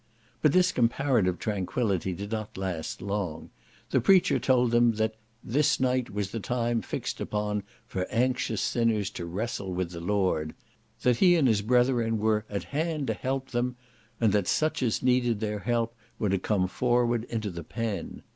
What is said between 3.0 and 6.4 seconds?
long: the preacher told them that "this night was the